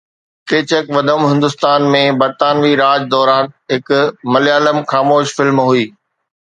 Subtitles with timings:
[0.51, 3.89] ڪيچڪ ودم هندستان ۾ برطانوي راڄ دوران هڪ
[4.33, 5.85] مليالم خاموش فلم هئي